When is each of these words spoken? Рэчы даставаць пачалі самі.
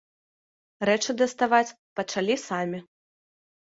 Рэчы 0.89 1.11
даставаць 1.21 1.75
пачалі 1.99 2.41
самі. 2.49 2.79